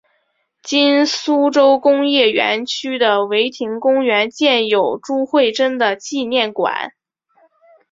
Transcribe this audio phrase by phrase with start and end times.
[0.63, 6.93] 今苏州工业园区的唯亭公园建有朱慧珍的纪念馆。